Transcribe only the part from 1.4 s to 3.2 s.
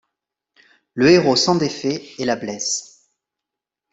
défait et la blesse.